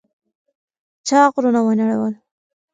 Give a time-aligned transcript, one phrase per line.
[1.07, 2.13] چا غرونه ونړول؟